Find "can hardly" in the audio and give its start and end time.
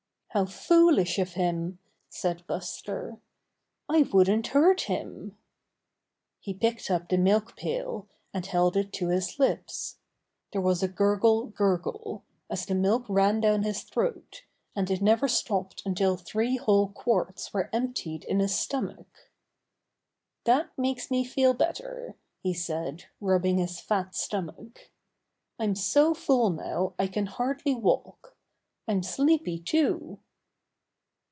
27.07-27.75